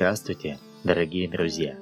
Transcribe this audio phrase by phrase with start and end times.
[0.00, 1.76] Здравствуйте, дорогие друзья!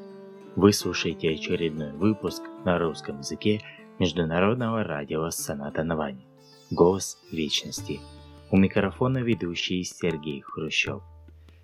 [0.56, 3.60] Вы слушаете очередной выпуск на русском языке
[4.00, 6.26] Международного радио Саната Навани
[6.72, 8.00] «Голос Вечности».
[8.50, 11.00] У микрофона ведущий Сергей Хрущев.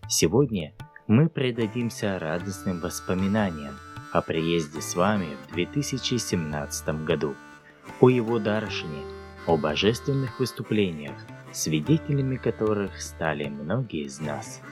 [0.09, 0.75] Сегодня
[1.09, 3.75] мы предадимся радостным воспоминаниям
[4.13, 7.35] о приезде с вами в 2017 году,
[8.01, 9.03] о его даршине,
[9.49, 11.17] о божественных выступлениях,
[11.53, 14.61] свидетелями которых стали многие из нас–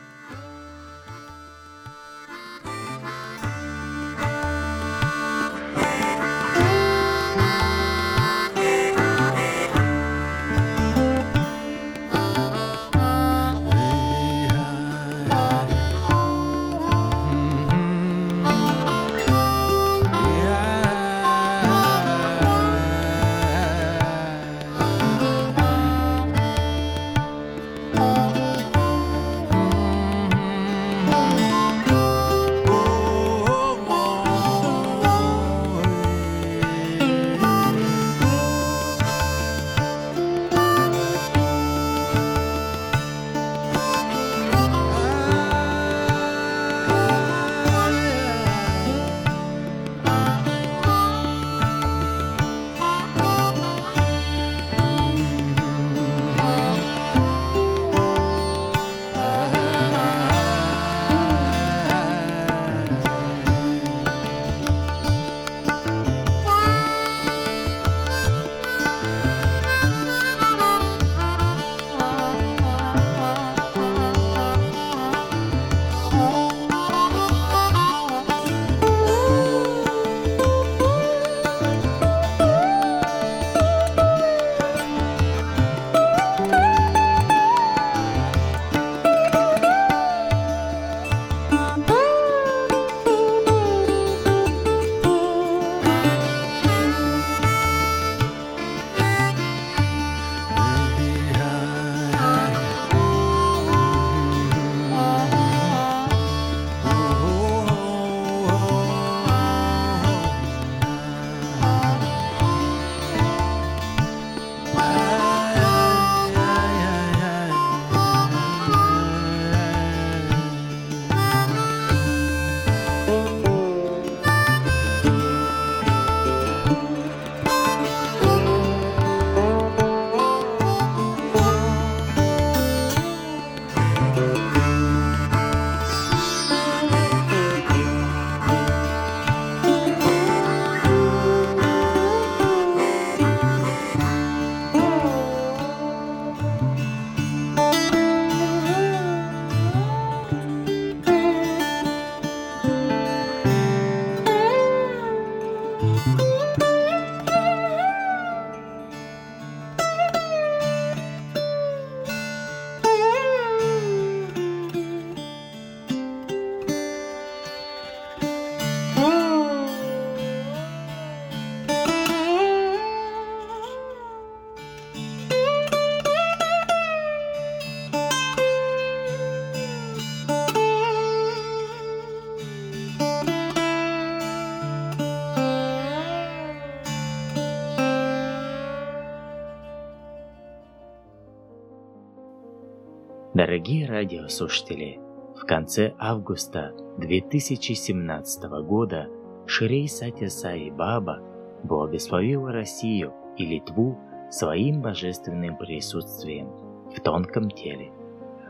[193.63, 194.99] Дорогие радиослушатели,
[195.41, 199.07] в конце августа 2017 года
[199.47, 201.21] Ширей Сатя Саи Баба
[201.63, 204.01] благословил Россию и Литву
[204.33, 206.49] своим божественным присутствием
[206.91, 207.93] в тонком теле.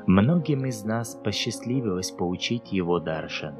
[0.06, 3.56] Многим из нас посчастливилось получить его даршан.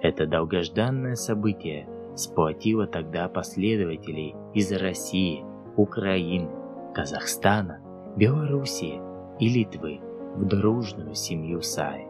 [0.00, 5.44] Это долгожданное событие сплотило тогда последователей из России,
[5.76, 6.48] Украины,
[6.94, 7.80] Казахстана,
[8.16, 8.98] Белоруссии
[9.38, 10.00] и Литвы–
[10.36, 12.06] в дружную семью Саи.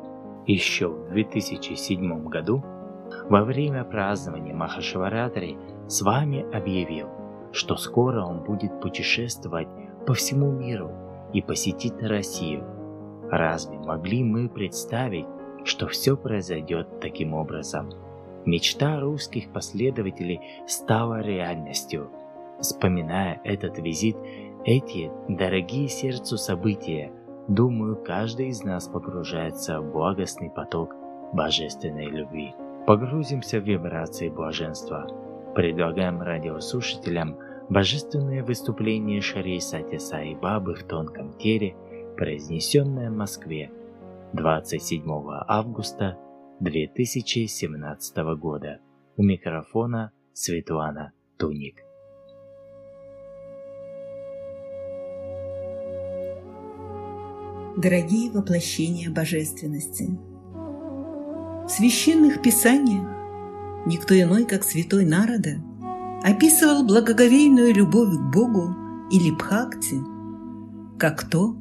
[0.47, 2.63] Еще в 2007 году,
[3.29, 5.57] во время празднования Махашиваратри,
[5.87, 7.09] с вами объявил,
[7.53, 9.69] что скоро он будет путешествовать
[10.07, 10.91] по всему миру
[11.33, 12.65] и посетит Россию.
[13.31, 15.27] Разве могли мы представить,
[15.65, 17.91] что все произойдет таким образом?
[18.45, 22.11] Мечта русских последователей стала реальностью.
[22.61, 24.17] Вспоминая этот визит,
[24.65, 27.13] эти дорогие сердцу события–
[27.49, 30.95] Думаю, каждый из нас погружается в благостный поток
[31.33, 32.55] божественной любви.
[32.87, 35.07] Погрузимся в вибрации блаженства.
[35.55, 37.39] Предлагаем радиослушателям
[37.69, 41.77] божественное выступление Шарей Сати Саи Бабы в тонком теле,
[42.17, 43.71] произнесенное в Москве
[44.33, 45.03] 27
[45.47, 46.19] августа
[46.61, 48.81] 2017 года.
[49.17, 51.86] У микрофона Светлана Туник.
[57.77, 60.09] Дорогие воплощения божественности,
[61.67, 63.07] в священных писаниях
[63.85, 65.57] никто иной, как святой Народа,
[66.23, 68.75] описывал благоговейную любовь к Богу
[69.11, 69.97] или Бхакти,
[70.99, 71.55] как то,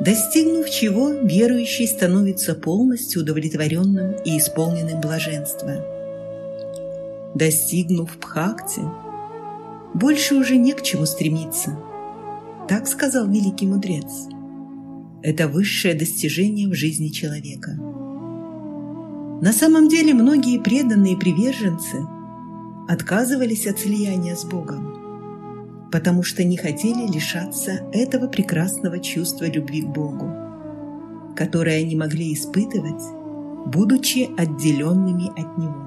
[0.00, 5.84] достигнув чего верующий становится полностью удовлетворенным и исполненным блаженства.
[7.34, 8.82] Достигнув Бхакти,
[9.92, 11.76] больше уже не к чему стремиться.
[12.68, 14.28] Так сказал великий мудрец.
[15.26, 17.72] Это высшее достижение в жизни человека.
[19.42, 22.06] На самом деле многие преданные приверженцы–
[22.88, 29.88] отказывались от слияния с Богом, потому что не хотели лишаться этого прекрасного чувства любви к
[29.88, 30.30] Богу,
[31.34, 33.02] которое они могли испытывать,
[33.66, 35.82] будучи отделенными от Него.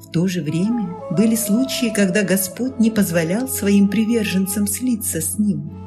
[0.00, 5.83] В то же время были случаи, когда Господь не позволял своим приверженцам слиться с Ним,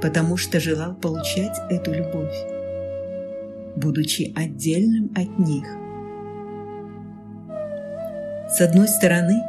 [0.00, 2.34] потому что желал получать эту любовь,
[3.76, 5.64] будучи отдельным от них–
[8.48, 9.42] с одной стороны,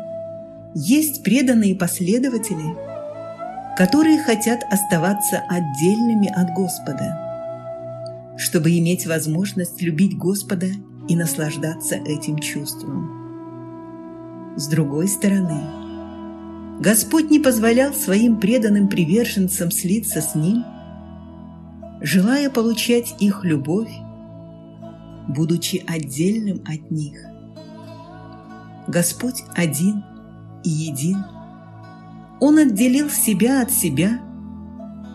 [0.75, 2.75] есть преданные последователи,
[3.77, 10.67] которые хотят оставаться отдельными от Господа, чтобы иметь возможность любить Господа
[11.07, 13.09] и наслаждаться этим чувством.
[14.57, 15.61] С другой стороны,
[16.79, 20.63] Господь не позволял своим преданным приверженцам слиться с Ним,
[21.99, 23.91] желая получать их любовь,
[25.27, 27.19] будучи отдельным от них.
[28.87, 30.05] Господь один
[30.63, 31.17] и един.
[32.39, 34.21] Он отделил себя от себя,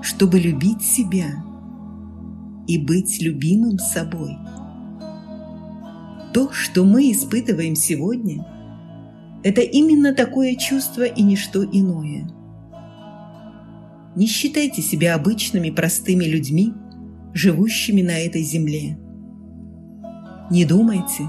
[0.03, 1.43] чтобы любить себя
[2.67, 4.37] и быть любимым собой.
[6.35, 8.45] То, что мы испытываем сегодня,
[9.44, 12.26] это именно такое чувство и ничто иное.
[14.17, 16.73] Не считайте себя обычными простыми людьми,
[17.35, 18.99] живущими на этой земле.
[20.50, 21.25] Не думайте,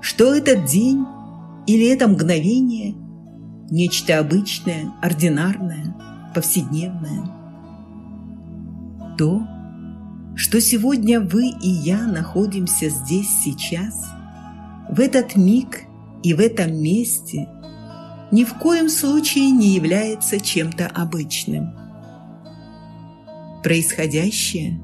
[0.00, 1.04] что этот день
[1.66, 2.94] или это мгновение–
[3.70, 5.94] нечто обычное, ординарное,
[6.34, 7.30] повседневное?
[9.18, 9.42] То,
[10.34, 14.06] что сегодня вы и я находимся здесь сейчас,
[14.88, 15.82] в этот миг
[16.24, 17.48] и в этом месте,
[18.32, 21.72] ни в коем случае не является чем-то обычным.
[23.62, 24.80] Происходящее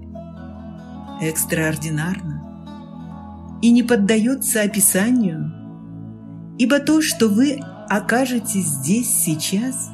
[1.21, 5.53] экстраординарно и не поддается описанию–
[6.61, 9.91] ибо то, что вы окажетесь здесь сейчас,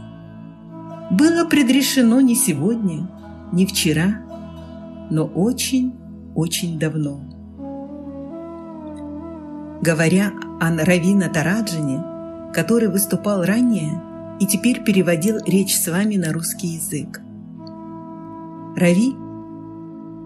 [1.12, 3.08] было предрешено не сегодня,
[3.52, 4.20] не вчера,
[5.08, 7.35] но очень-очень давно.
[9.82, 12.02] Говоря о Равина Тараджине,
[12.54, 14.02] который выступал ранее
[14.40, 17.20] и теперь переводил речь с вами на русский язык.
[18.76, 19.14] Рави,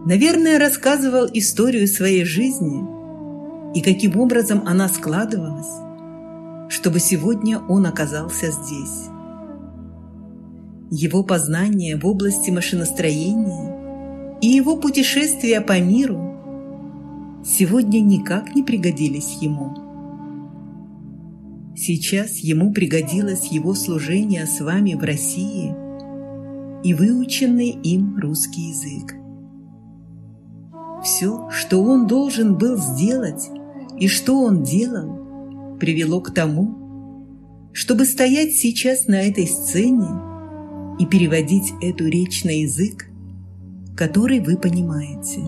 [0.07, 2.85] наверное, рассказывал историю своей жизни
[3.75, 5.71] и каким образом она складывалась,
[6.69, 9.09] чтобы сегодня он оказался здесь.
[10.92, 16.29] Его познания в области машиностроения и его путешествия по миру
[17.44, 19.75] сегодня никак не пригодились ему.
[21.76, 25.75] Сейчас ему пригодилось его служение с вами в России
[26.85, 29.14] и выученный им русский язык.
[31.02, 33.49] Все, что он должен был сделать
[33.99, 40.09] и что он делал, привело к тому, чтобы стоять сейчас на этой сцене
[40.99, 43.06] и переводить эту речь на язык,
[43.97, 45.40] который вы понимаете.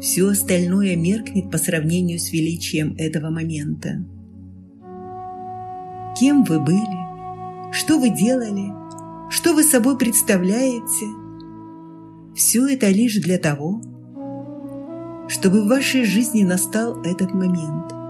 [0.00, 4.04] Все остальное меркнет по сравнению с величием этого момента.
[6.18, 7.72] Кем вы были?
[7.72, 8.72] Что вы делали?
[9.30, 11.06] Что вы собой представляете?
[12.34, 13.82] Все это лишь для того,
[15.28, 17.92] чтобы в вашей жизни настал этот момент–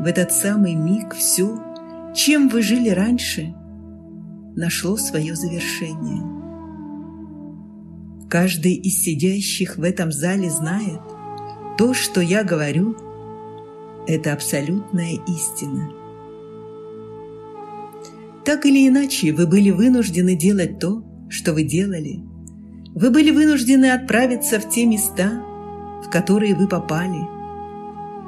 [0.00, 1.62] в этот самый миг все,
[2.14, 3.54] чем вы жили раньше,
[4.56, 6.39] нашло свое завершение.
[8.30, 11.00] Каждый из сидящих в этом зале знает,
[11.76, 12.96] то, что я говорю,
[14.06, 15.90] это абсолютная истина.
[18.44, 22.20] Так или иначе, вы были вынуждены делать то, что вы делали.
[22.94, 25.42] Вы были вынуждены отправиться в те места,
[26.04, 27.20] в которые вы попали–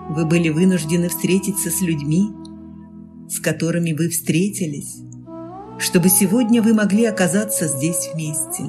[0.09, 2.29] вы были вынуждены встретиться с людьми,
[3.29, 4.99] с которыми вы встретились,
[5.79, 8.65] чтобы сегодня вы могли оказаться здесь вместе.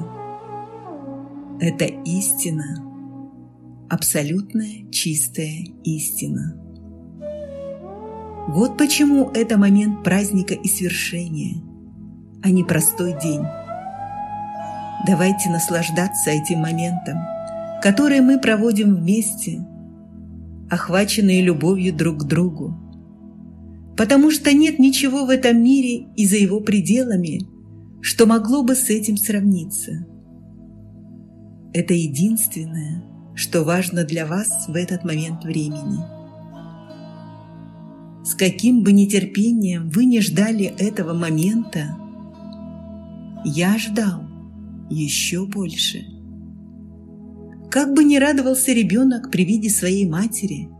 [1.60, 2.82] Это истина,
[3.88, 6.60] абсолютная чистая истина.
[8.48, 11.62] Вот почему это момент праздника и свершения,
[12.42, 13.42] а не простой день.
[15.06, 17.18] Давайте наслаждаться этим моментом,
[17.82, 19.64] который мы проводим вместе,
[20.70, 22.74] охваченные любовью друг к другу.
[23.96, 27.40] Потому что нет ничего в этом мире и за его пределами,
[28.02, 30.06] что могло бы с этим сравниться.
[31.74, 33.04] Это единственное,
[33.34, 35.98] что важно для вас в этот момент времени–
[38.24, 41.94] с каким бы нетерпением вы не ждали этого момента,
[43.44, 44.22] я ждал
[44.88, 46.06] еще больше.
[47.70, 50.70] Как бы ни радовался ребенок при виде своей матери,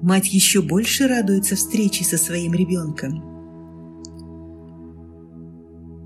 [0.00, 3.24] мать еще больше радуется встрече со своим ребенком.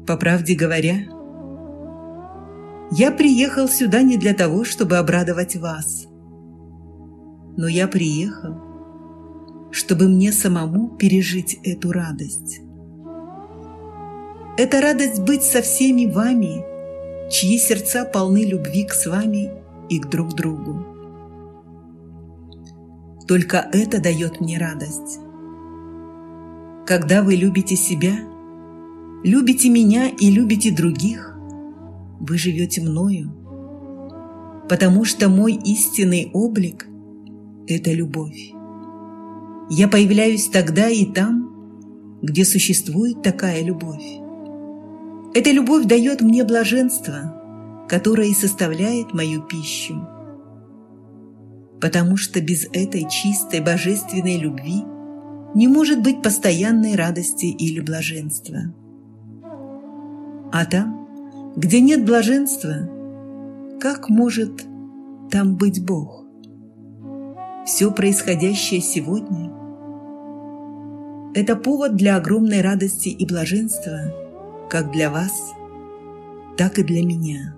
[0.07, 0.97] По правде говоря,
[2.91, 6.07] я приехал сюда не для того, чтобы обрадовать вас,
[7.57, 8.57] но я приехал,
[9.71, 12.61] чтобы мне самому пережить эту радость.
[14.57, 16.65] Это радость быть со всеми вами,
[17.31, 19.53] чьи сердца полны любви к с вами
[19.89, 20.85] и к друг другу.
[23.27, 25.21] Только это дает мне радость.
[26.87, 28.15] Когда вы любите себя,
[29.23, 31.28] любите меня и любите других,
[32.21, 33.33] вы живете мною,
[34.69, 36.87] потому что мой истинный облик–
[37.67, 38.53] это любовь.
[39.71, 44.05] Я появляюсь тогда и там, где существует такая любовь.
[45.35, 49.95] Эта любовь дает мне блаженство, которое и составляет мою пищу.
[51.81, 54.83] Потому что без этой чистой божественной любви
[55.55, 58.75] не может быть постоянной радости или блаженства.
[60.51, 60.98] А там,
[61.59, 62.89] где нет блаженства,
[63.81, 64.65] как может
[65.29, 66.25] там быть Бог?
[67.67, 69.51] Все происходящее сегодня
[71.35, 74.15] это повод для огромной радости и блаженства
[74.71, 75.53] как для вас,
[76.57, 77.57] так и для меня.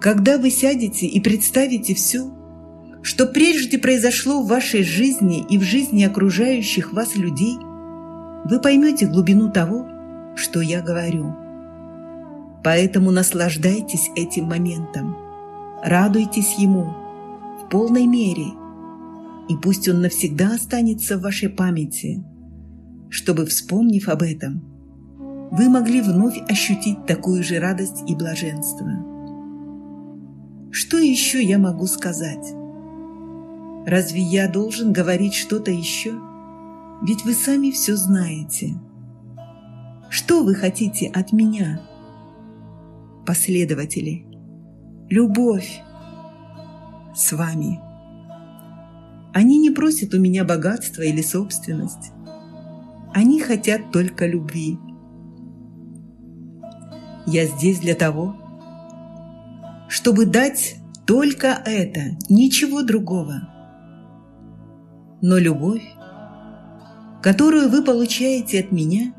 [0.00, 2.32] Когда вы сядете и представите все,
[3.02, 7.58] что прежде произошло в вашей жизни и в жизни окружающих вас людей,
[8.46, 9.99] вы поймете глубину того,
[10.36, 11.34] что я говорю.
[12.62, 15.16] Поэтому наслаждайтесь этим моментом,
[15.82, 16.94] радуйтесь ему
[17.62, 18.46] в полной мере–
[19.50, 22.24] и пусть он навсегда останется в вашей памяти,
[23.08, 24.62] чтобы, вспомнив об этом,
[25.50, 28.88] вы могли вновь ощутить такую же радость и блаженство.
[30.70, 32.46] Что еще я могу сказать?
[33.86, 36.12] Разве я должен говорить что-то еще?
[37.02, 38.76] Ведь вы сами все знаете.
[40.10, 41.80] Что вы хотите от меня?
[43.24, 44.26] Последователи,
[45.08, 45.80] любовь
[47.14, 47.80] с вами–
[49.32, 52.12] они не просят у меня богатства или собственность.
[53.14, 54.78] Они хотят только любви.
[57.26, 58.34] Я здесь для того,
[59.88, 60.76] чтобы дать
[61.06, 63.48] только это, ничего другого.
[65.22, 65.84] Но любовь,
[67.22, 69.14] которую вы получаете от меня,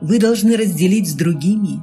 [0.00, 1.80] вы должны разделить с другими.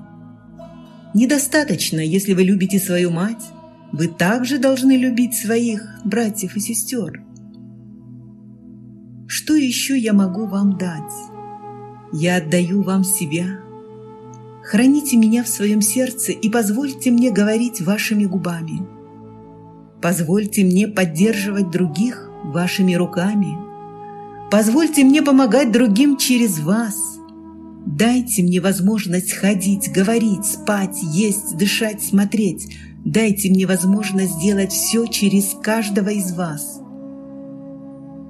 [1.14, 3.44] Недостаточно, если вы любите свою мать,
[3.92, 7.24] вы также должны любить своих братьев и сестер.
[9.28, 11.14] Что еще я могу вам дать?
[12.12, 13.60] Я отдаю вам себя.
[14.64, 18.82] Храните меня в своем сердце и позвольте мне говорить вашими губами.
[20.02, 23.58] Позвольте мне поддерживать других вашими руками.
[24.52, 27.15] Позвольте мне помогать другим через вас.
[27.86, 32.68] Дайте мне возможность ходить, говорить, спать, есть, дышать, смотреть,
[33.06, 36.82] Дайте мне возможность сделать все через каждого из вас.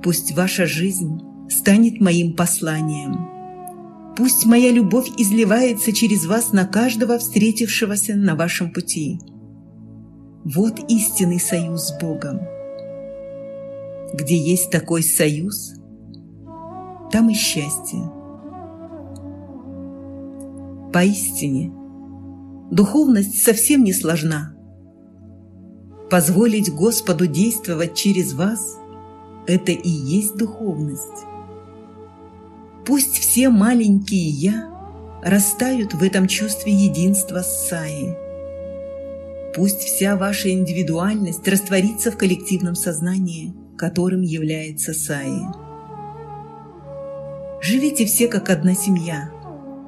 [0.03, 4.13] Пусть ваша жизнь станет моим посланием.
[4.17, 9.17] Пусть моя любовь изливается через вас на каждого встретившегося на вашем пути.
[10.43, 12.41] Вот истинный союз с Богом.
[14.13, 15.75] Где есть такой союз,
[17.13, 18.11] там и счастье.
[20.95, 21.73] Поистине,
[22.71, 24.53] духовность совсем не сложна–
[26.09, 28.77] Позволить Господу действовать через вас–
[29.47, 31.25] это и есть духовность.
[32.85, 34.69] Пусть все маленькие «я»
[35.23, 38.15] растают в этом чувстве единства с Саей.
[39.55, 45.41] Пусть вся ваша индивидуальность растворится в коллективном сознании, которым является Саи.
[47.61, 49.31] Живите все как одна семья,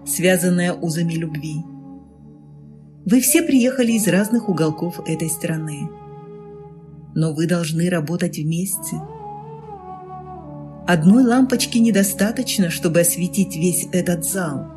[0.07, 1.57] связанная узами любви.
[3.05, 5.89] Вы все приехали из разных уголков этой страны,
[7.15, 9.01] но вы должны работать вместе.
[10.87, 14.67] Одной лампочки недостаточно, чтобы осветить весь этот зал.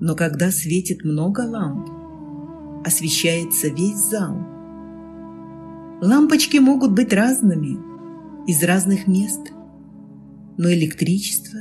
[0.00, 1.88] Но когда светит много ламп,
[2.84, 4.36] освещается весь зал.
[6.02, 7.78] Лампочки могут быть разными,
[8.46, 9.40] из разных мест,
[10.58, 11.60] но электричество,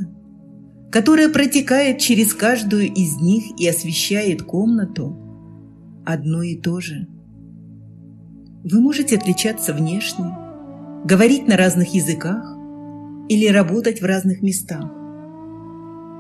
[0.94, 5.18] которое протекает через каждую из них и освещает комнату,
[6.06, 7.08] одно и то же.
[8.64, 10.26] Вы можете отличаться внешне,
[11.04, 12.46] говорить на разных языках
[13.28, 14.86] или работать в разных местах.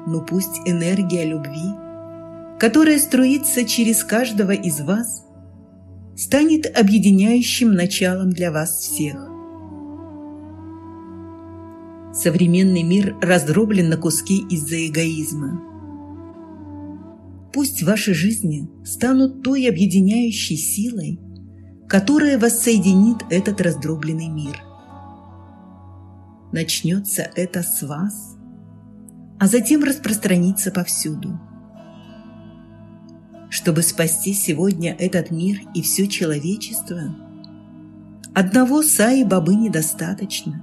[0.07, 5.23] Но пусть энергия любви, которая струится через каждого из вас,
[6.17, 9.32] станет объединяющим началом для вас всех.
[12.23, 15.61] Современный мир раздроблен на куски из-за эгоизма.
[17.51, 21.19] Пусть ваши жизни станут той объединяющей силой,
[21.89, 24.57] которая воссоединит этот раздробленный мир.
[26.53, 28.37] Начнется это с вас,
[29.37, 31.37] а затем распространится повсюду.
[33.49, 37.01] Чтобы спасти сегодня этот мир и все человечество,
[38.33, 40.62] одного Саи Бабы недостаточно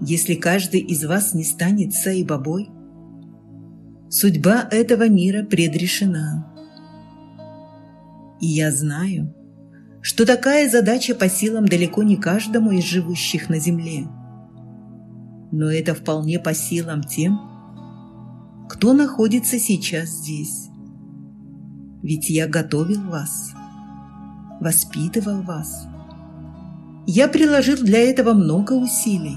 [0.00, 2.70] если каждый из вас не станет Саибабой,
[4.08, 6.46] судьба этого мира предрешена.
[8.40, 9.34] И я знаю,
[10.00, 14.06] что такая задача по силам далеко не каждому из живущих на земле.
[15.52, 17.38] Но это вполне по силам тем,
[18.70, 20.68] кто находится сейчас здесь.
[22.02, 23.52] Ведь я готовил вас,
[24.60, 25.86] воспитывал вас.
[27.06, 29.36] Я приложил для этого много усилий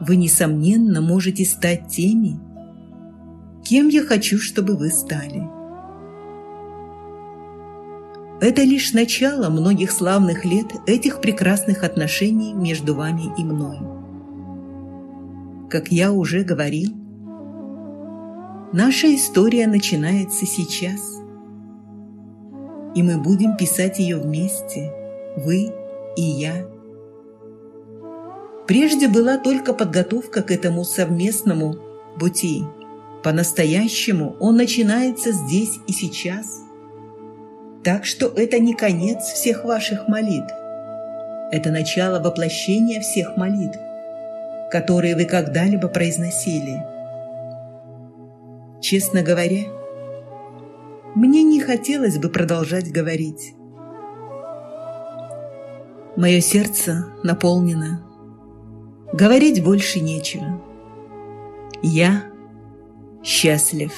[0.00, 2.38] вы, несомненно, можете стать теми,
[3.64, 5.42] кем я хочу, чтобы вы стали.
[8.40, 13.78] Это лишь начало многих славных лет этих прекрасных отношений между вами и мной.
[15.70, 16.94] Как я уже говорил,
[18.72, 21.00] наша история начинается сейчас,
[22.94, 24.92] и мы будем писать ее вместе,
[25.38, 25.72] вы
[26.16, 26.66] и я,
[28.66, 31.76] Прежде была только подготовка к этому совместному
[32.18, 32.64] пути.
[33.22, 36.62] По-настоящему он начинается здесь и сейчас.
[37.84, 40.52] Так что это не конец всех ваших молитв.
[41.52, 43.78] Это начало воплощения всех молитв,
[44.72, 46.82] которые вы когда-либо произносили.
[48.80, 49.62] Честно говоря,
[51.14, 53.54] мне не хотелось бы продолжать говорить.
[56.16, 58.05] Мое сердце наполнено
[59.16, 60.60] Говорить больше нечего.
[61.80, 62.24] Я
[63.24, 63.94] счастлив.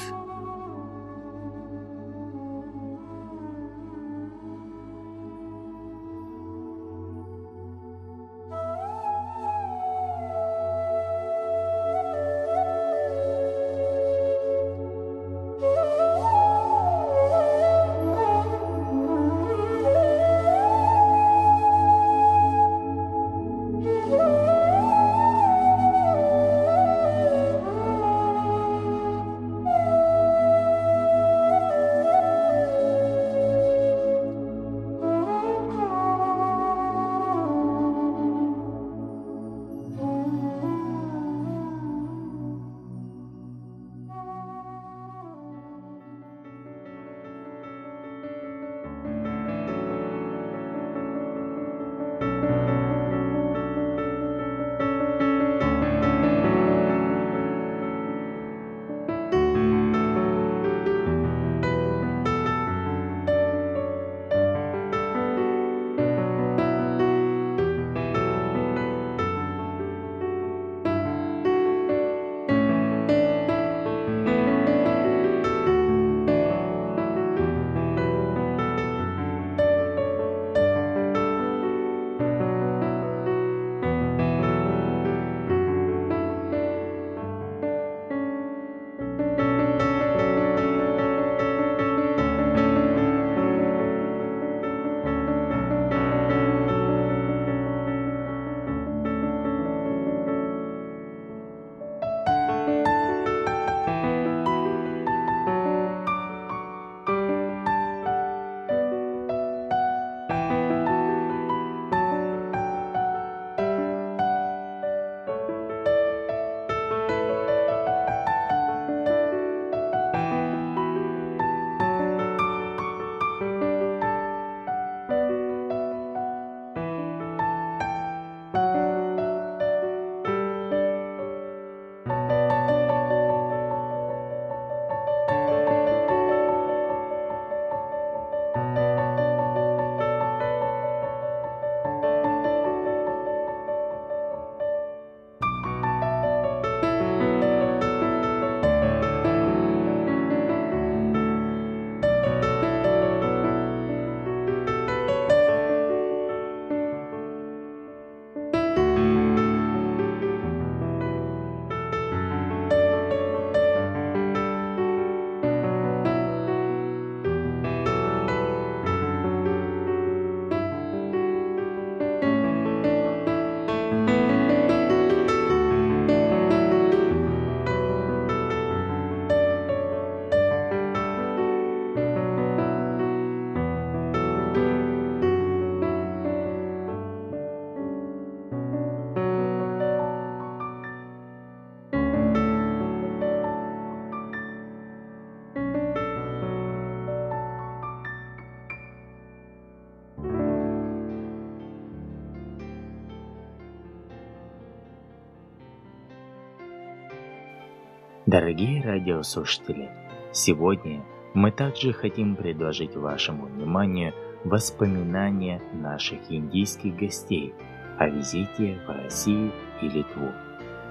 [208.40, 209.90] Дорогие радиослушатели,
[210.32, 217.52] сегодня мы также хотим предложить вашему вниманию воспоминания наших индийских гостей
[217.98, 219.50] о визите в Россию
[219.82, 220.30] и Литву,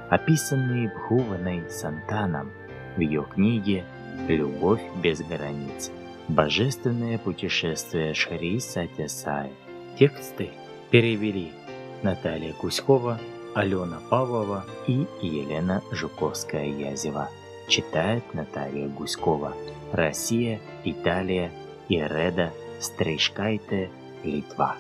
[0.10, 2.52] описанные Бхуваной Сантаном
[2.98, 3.86] в ее книге
[4.28, 5.90] «Любовь без границ.
[6.28, 9.54] Божественное путешествие Шри Сатя Сай».
[9.98, 10.50] Тексты
[10.92, 11.54] перевели
[12.04, 13.18] Наталья Кузькова,
[13.58, 17.28] Алена Павлова и Елена Жуковская-Язева.
[17.68, 19.56] Читает Наталья Гуськова.
[19.92, 21.52] Россия, Италия,
[21.90, 23.90] Иреда, Стрижкайте,
[24.24, 24.76] Литва.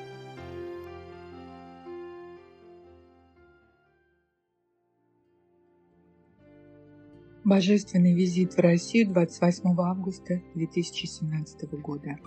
[7.44, 12.20] Божественный визит в Россию 28 августа 2017 года.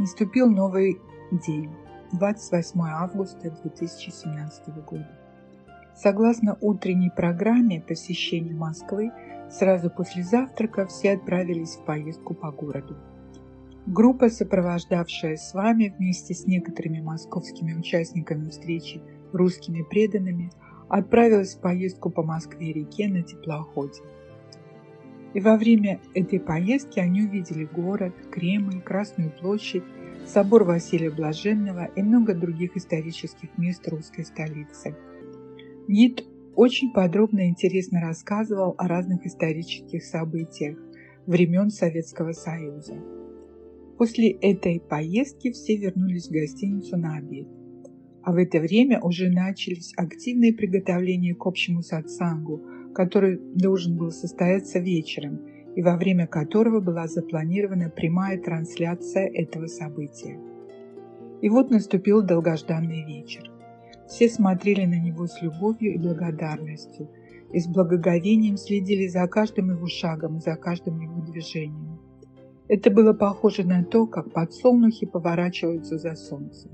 [0.00, 1.70] Наступил новый день,
[2.18, 5.19] 28 августа 2017 года.
[6.02, 9.10] Согласно утренней программе посещения Москвы,
[9.50, 12.96] сразу после завтрака все отправились в поездку по городу.
[13.84, 19.02] Группа, сопровождавшая с вами вместе с некоторыми московскими участниками встречи
[19.34, 20.50] русскими преданными,
[20.88, 24.00] отправилась в поездку по Москве-реке на теплоходе.
[25.34, 29.84] И во время этой поездки они увидели город, Кремль, Красную площадь,
[30.26, 34.96] собор Василия Блаженного и много других исторических мест русской столицы.
[35.90, 36.24] Гид
[36.54, 40.78] очень подробно и интересно рассказывал о разных исторических событиях
[41.26, 42.94] времен Советского Союза.
[43.98, 47.48] После этой поездки все вернулись в гостиницу на обед.
[48.22, 52.62] А в это время уже начались активные приготовления к общему сатсангу,
[52.94, 55.40] который должен был состояться вечером
[55.74, 60.38] и во время которого была запланирована прямая трансляция этого события.
[61.42, 63.49] И вот наступил долгожданный вечер.
[64.10, 67.08] Все смотрели на него с любовью и благодарностью,
[67.52, 72.00] и с благоговением следили за каждым его шагом и за каждым его движением.
[72.66, 76.72] Это было похоже на то, как подсолнухи поворачиваются за солнцем.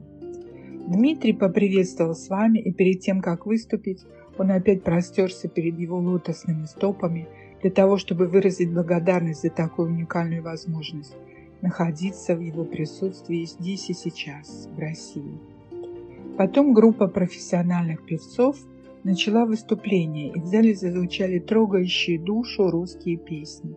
[0.88, 4.07] Дмитрий поприветствовал с вами, и перед тем, как выступить,
[4.38, 7.29] он опять простерся перед его лотосными стопами
[7.61, 11.14] для того, чтобы выразить благодарность за такую уникальную возможность
[11.61, 15.38] находиться в его присутствии здесь и сейчас, в России.
[16.37, 18.59] Потом группа профессиональных певцов
[19.05, 23.75] начала выступление, и в зале зазвучали трогающие душу русские песни.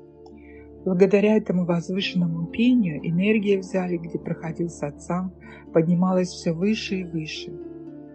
[0.84, 5.34] Благодаря этому возвышенному пению энергия в зале, где проходил сатсанг,
[5.74, 7.54] поднималась все выше и выше.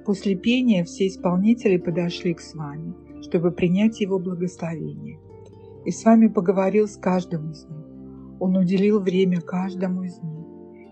[0.05, 5.19] После пения все исполнители подошли к с вами, чтобы принять его благословение.
[5.87, 7.87] И с вами поговорил с каждым из них.
[8.41, 10.47] Он уделил время каждому из них.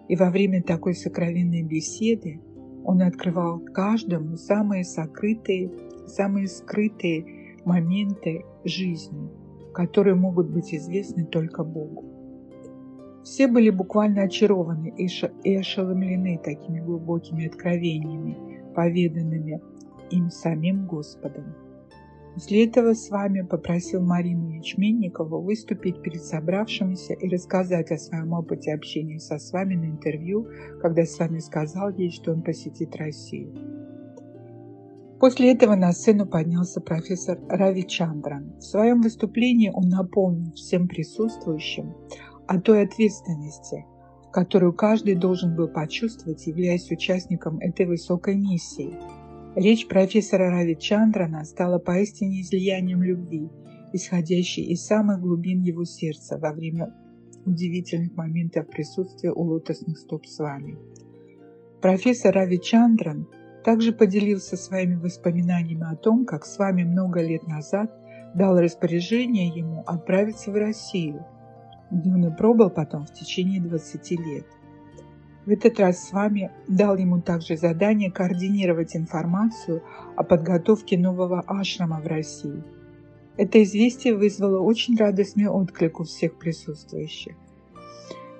[0.09, 2.41] И во время такой сокровенной беседы
[2.85, 5.71] он открывал каждому самые сокрытые,
[6.07, 9.31] самые скрытые моменты жизни,
[9.73, 12.05] которые могут быть известны только Богу.
[13.25, 19.61] Все были буквально очарованы и ошеломлены такими глубокими откровениями, поведанными
[20.11, 21.55] им самим Господом.
[22.35, 28.73] После этого с вами попросил Марину Ячменникову выступить перед собравшимися и рассказать о своем опыте
[28.73, 30.49] общения со с вами на интервью,
[30.81, 33.53] когда с вами сказал ей, что он посетит Россию.
[35.21, 38.57] После этого на сцену поднялся профессор Рави Чандран.
[38.59, 41.95] В своем выступлении он напомнил всем присутствующим
[42.49, 43.85] о той ответственности,
[44.33, 48.95] которую каждый должен был почувствовать, являясь участником этой высокой миссии–
[49.55, 53.51] Речь профессора Рави Чандрана стала поистине излиянием любви,
[53.93, 56.95] исходящей из самых глубин его сердца во время
[57.45, 60.79] удивительных моментов присутствия у лотосных стоп с вами.
[61.83, 63.29] Профессор Рави Чандран
[63.62, 67.93] также поделился своими воспоминаниями о том, как с вами много лет назад
[68.35, 71.27] дал распоряжение ему отправиться в Россию,
[71.91, 74.47] где он и пробыл потом в течение 20 лет–
[75.44, 79.83] в этот раз с вами дал ему также задание координировать информацию
[80.16, 82.62] о подготовке нового ашрама в России.
[83.37, 87.35] Это известие вызвало очень радостный отклик у всех присутствующих.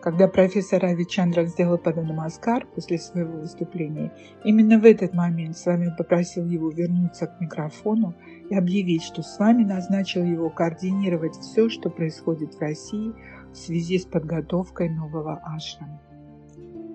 [0.03, 4.13] Когда профессор Рави Чандрак сделал Паданамаскар после своего выступления,
[4.45, 8.15] именно в этот момент с вами попросил его вернуться к микрофону
[8.51, 13.13] и объявить, что с вами назначил его координировать все, что происходит в России
[13.53, 16.01] в связи с подготовкой нового ашрама.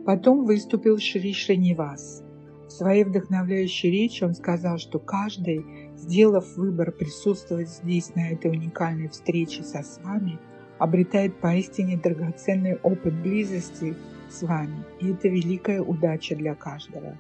[0.08, 2.24] Потом выступил Шри Шринивас.
[2.66, 5.66] В своей вдохновляющей речи он сказал, что каждый,
[5.98, 10.40] сделав выбор присутствовать здесь, на этой уникальной встрече со с вами,
[10.80, 13.96] обретает поистине драгоценный опыт близости
[14.30, 17.18] с вами, и это великая удача для каждого.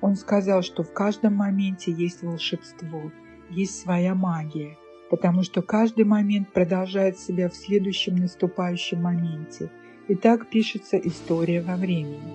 [0.00, 3.12] Он сказал, что в каждом моменте есть волшебство,
[3.50, 4.78] есть своя магия,
[5.10, 9.70] потому что каждый момент продолжает себя в следующем наступающем моменте.
[10.12, 12.34] И так пишется история во времени.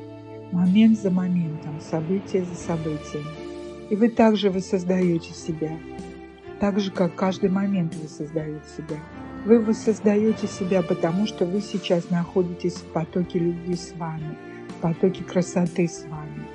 [0.51, 3.23] Момент за моментом, событие за событием.
[3.91, 5.77] И вы также воссоздаете себя.
[6.59, 8.97] Так же, как каждый момент вы создаете себя.
[9.45, 14.35] Вы воссоздаете себя, потому что вы сейчас находитесь в потоке любви с вами,
[14.69, 16.47] в потоке красоты с вами.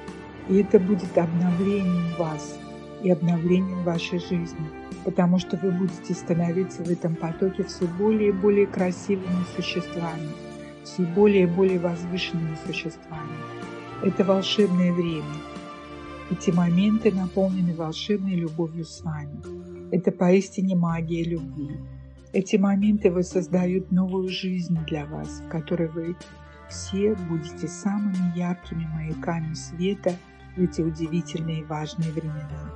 [0.48, 2.58] И это будет обновлением вас
[3.04, 4.66] и обновлением вашей жизни–
[5.04, 10.28] потому что вы будете становиться в этом потоке все более и более красивыми существами,
[10.84, 13.36] все более и более возвышенными существами.
[14.02, 15.36] Это волшебное время.
[16.30, 19.40] Эти моменты наполнены волшебной любовью с вами.
[19.94, 21.76] Это поистине магия любви.
[22.32, 26.16] Эти моменты воссоздают новую жизнь для вас, в которой вы
[26.70, 30.16] все будете самыми яркими маяками света
[30.56, 32.72] в эти удивительные и важные времена.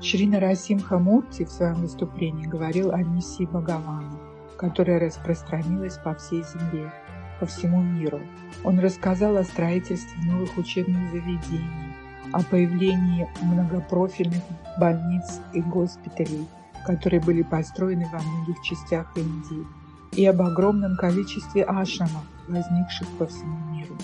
[0.00, 4.18] Шрина Расимха Мурти в своем выступлении говорил о миссии Бхагавана,
[4.62, 6.92] которая распространилась по всей земле,
[7.40, 8.20] по всему миру.
[8.62, 11.96] Он рассказал о строительстве новых учебных заведений,
[12.32, 14.40] о появлении многопрофильных
[14.78, 16.46] больниц и госпиталей,
[16.86, 19.66] которые были построены во многих частях Индии,
[20.12, 23.96] и об огромном количестве ашрамов, возникших по всему миру.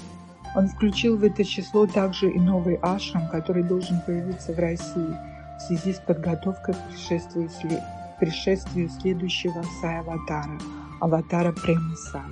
[0.57, 5.17] Он включил в это число также и новый ашрам, который должен появиться в России–
[5.59, 7.49] в связи с подготовкой к пришествию,
[8.19, 10.59] пришествию следующего Сай-аватара,
[11.01, 12.23] аватара Према Сай.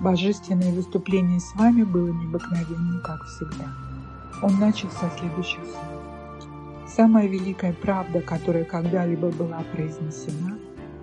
[0.00, 3.66] Божественное выступление с вами было необыкновенным, как всегда.
[4.42, 6.02] Он начал со следующих слов.
[6.86, 10.58] Самая великая правда, которая когда-либо была произнесена,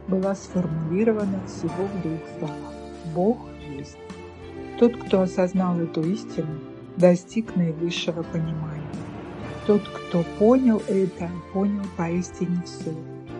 [0.07, 2.73] была сформулирована всего в двух словах.
[3.13, 3.37] Бог
[3.77, 3.97] есть.
[4.79, 6.59] Тот, кто осознал эту истину,
[6.97, 8.82] достиг наивысшего понимания.
[9.65, 12.93] Тот, кто понял это, понял поистине все.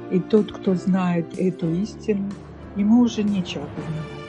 [0.10, 2.30] И тот, кто знает эту истину,
[2.78, 4.24] ему уже нечего познавать.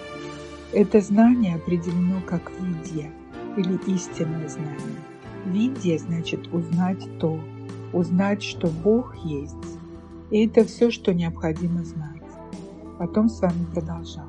[0.73, 3.13] Это знание определено как видья
[3.57, 4.99] или истинное знание.
[5.47, 7.39] Видья значит узнать то,
[7.93, 9.55] узнать, что Бог есть.
[10.33, 12.23] И это все, что необходимо знать.
[12.99, 14.27] Потом с вами продолжал.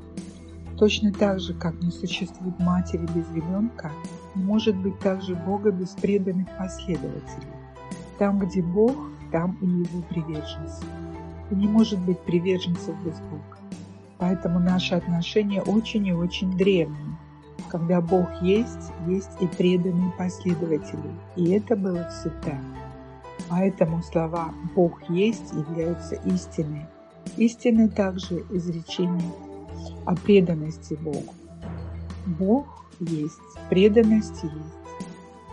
[0.77, 3.91] Точно так же, как не существует матери без ребенка,
[4.35, 7.54] может быть также Бога без преданных последователей.
[8.17, 8.95] Там, где Бог,
[9.31, 10.85] там и его приверженцы.
[11.51, 13.57] И не может быть приверженцев без Бога.
[14.17, 17.17] Поэтому наши отношения очень и очень древние.
[17.69, 21.11] Когда Бог есть, есть и преданные последователи.
[21.35, 22.57] И это было всегда.
[23.49, 26.85] Поэтому слова «Бог есть» являются истиной.
[27.37, 29.31] Истиной также изречение
[30.05, 31.33] о преданности Богу.
[32.25, 32.65] Бог
[32.99, 34.55] есть, преданность есть.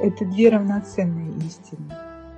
[0.01, 1.93] Это две равноценные истины.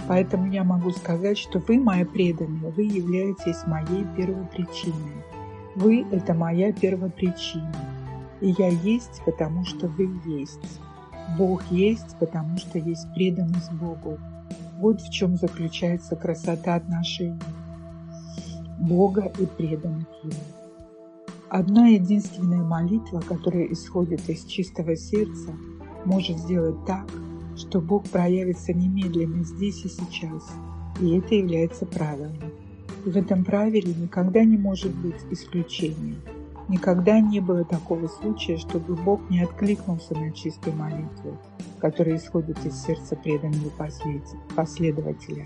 [0.07, 5.25] Поэтому я могу сказать, что вы, мои преданные, вы являетесь моей первопричиной.
[5.75, 7.75] Вы– это моя первопричина.
[8.41, 10.81] И я есть, потому что вы есть.
[11.39, 14.19] Бог есть, потому что есть преданность Богу.
[14.79, 17.41] Вот в чем заключается красота отношений
[18.79, 20.35] Бога и преданных Ему.
[21.49, 25.53] Одна единственная молитва, которая исходит из чистого сердца,
[26.05, 27.07] может сделать так,
[27.57, 30.53] что Бог проявится немедленно здесь и сейчас,
[31.01, 32.37] и это является правилом.
[33.05, 36.17] И в этом правиле никогда не может быть исключения.
[36.69, 41.39] Никогда не было такого случая, чтобы Бог не откликнулся на чистую молитву,
[41.79, 43.71] которая исходит из сердца преданного
[44.57, 45.45] последователя.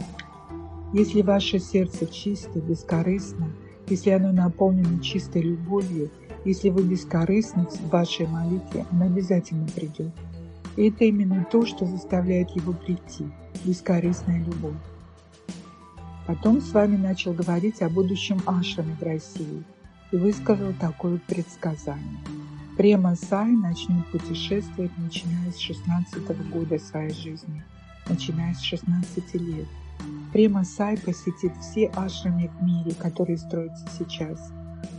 [0.92, 3.48] Если ваше сердце чисто, бескорыстно,
[3.88, 6.10] если оно наполнено чистой любовью,
[6.44, 10.12] если вы бескорыстны в вашей молитве, он обязательно придет.
[10.78, 13.26] И это именно то, что заставляет его прийти–
[13.64, 14.76] бескорыстная любовь.
[16.24, 19.64] Потом с вами начал говорить о будущем ашраме в России
[20.12, 22.20] и высказал такое предсказание.
[22.76, 27.64] Према Сай начнет путешествовать, начиная с 16 года своей жизни,
[28.08, 29.66] начиная с 16 лет.
[30.32, 34.52] Према Сай посетит все ашрамы в мире, которые строятся сейчас.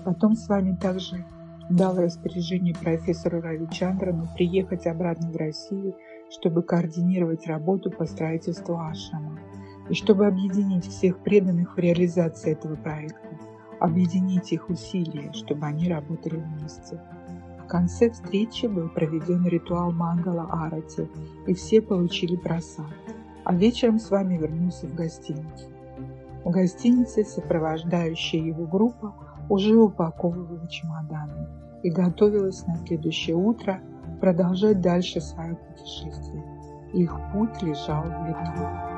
[0.04, 1.24] Потом с вами также
[1.70, 5.96] дал распоряжение профессору Равичандрану приехать обратно в Россию,
[6.32, 9.40] чтобы координировать работу по строительству ашрама
[9.90, 13.28] и чтобы объединить всех преданных в реализации этого проекта,
[13.80, 17.00] объединить их усилия, чтобы они работали вместе.
[17.64, 21.08] В конце встречи был проведен ритуал Мангала Арати,
[21.48, 22.86] и все получили просад.
[23.44, 25.70] А вечером с вами вернулся в гостиницу.
[26.44, 29.14] В гостинице сопровождающая его группа
[29.50, 31.48] уже упаковывала чемоданы
[31.84, 33.82] и готовилась на следующее утро
[34.22, 36.44] продолжать дальше свое путешествие.
[36.94, 38.89] Их путь лежал в Литву.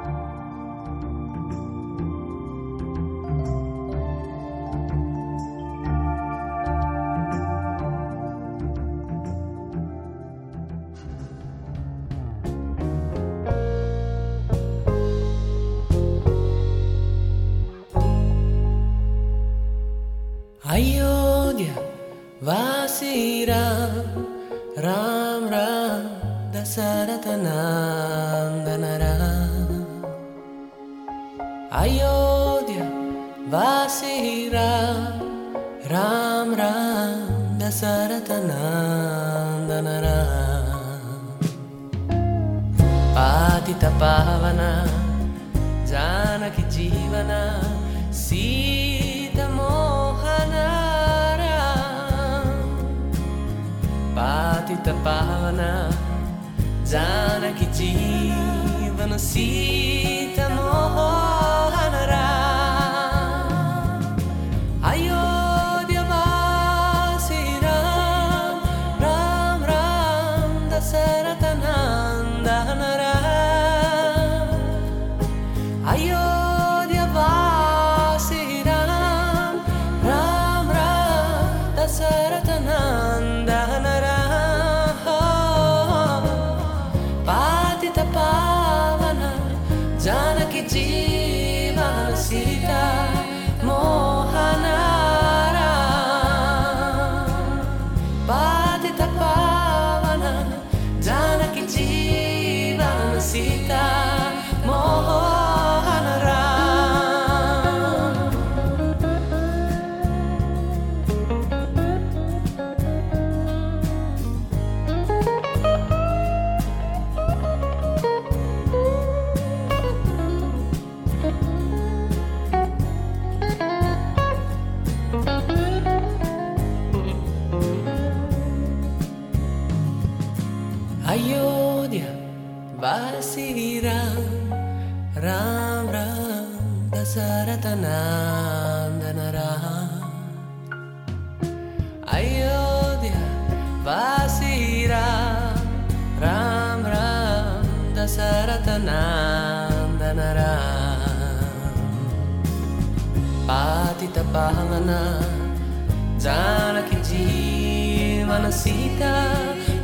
[156.25, 159.13] ಜಾನಕಿ ಜೀವನ ಸೀತಾ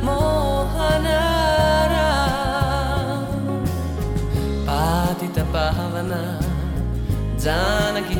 [0.06, 1.94] ಮೋಹನರ
[4.68, 6.14] ಪಾತಿತ ಪಾವನ
[7.46, 8.17] Janaki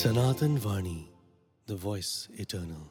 [0.00, 1.08] Sanatan Vani,
[1.66, 2.86] the voice eternal.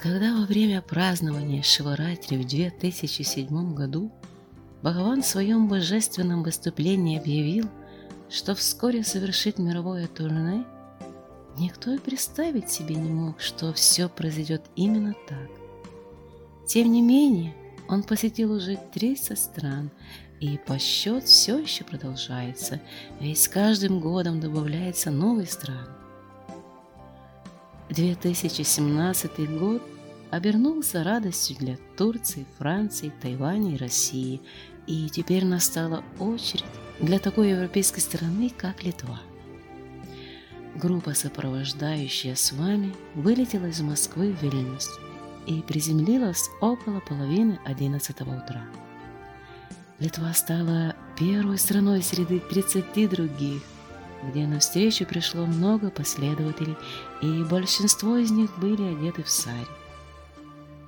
[0.00, 4.10] Когда во время празднования Шиваратри в 2007 году
[4.82, 7.66] Бхагаван в своем божественном выступлении объявил,
[8.28, 10.64] что вскоре совершит мировое турне,
[11.56, 15.48] никто и представить себе не мог, что все произойдет именно так.
[16.66, 17.54] Тем не менее,
[17.88, 19.90] он посетил уже 30 стран,
[20.40, 22.80] и по счет все еще продолжается,
[23.20, 25.88] ведь с каждым годом добавляется новые страны.
[27.88, 29.82] 2017 год
[30.30, 34.42] обернулся радостью для Турции, Франции, Тайваня и России,
[34.86, 36.64] и теперь настала очередь
[37.00, 39.20] для такой европейской страны, как Литва.
[40.76, 44.88] Группа, сопровождающая с вами, вылетела из Москвы в Вильнюс
[45.48, 48.62] и приземлилась около половины 11 утра.
[49.98, 53.62] Литва стала первой страной среди 30 других–
[54.22, 56.76] где навстречу пришло много последователей,
[57.22, 59.66] и большинство из них были одеты в сари.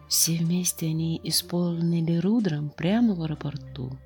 [0.08, 3.96] Все вместе они исполнили рудром прямо в аэропорту.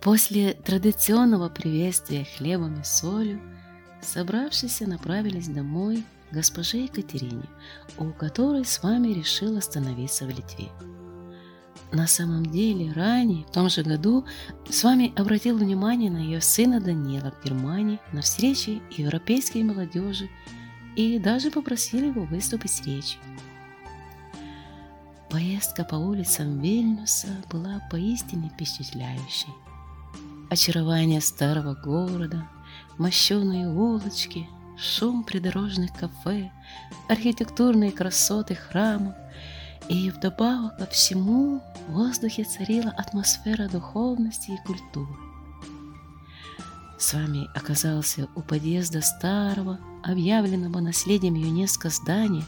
[0.00, 3.40] После традиционного приветствия хлебом и солью
[4.00, 7.48] собравшиеся направились домой госпоже Екатерине,
[7.98, 10.68] у которой с вами решил остановиться в Литве.
[11.92, 14.24] На самом деле, ранее, в том же году,
[14.68, 20.28] с вами обратил внимание на ее сына Даниэла в Германии на встрече европейской молодежи
[20.94, 23.20] и даже попросили его выступить с речью.
[25.30, 29.52] Поездка по улицам Вильнюса была поистине впечатляющей.
[30.48, 32.48] Очарование старого города,
[32.98, 34.48] мощеные улочки,
[34.82, 36.50] шум придорожных кафе,
[37.08, 39.14] архитектурные красоты храмов–
[39.90, 45.12] и вдобавок ко всему в воздухе царила атмосфера духовности и культуры.
[46.96, 52.44] С вами оказался у подъезда старого, объявленного наследием ЮНЕСКО здания,